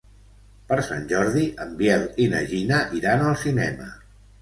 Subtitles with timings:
[0.71, 3.97] Per Sant Jordi en Biel i na Gina iran al cinema.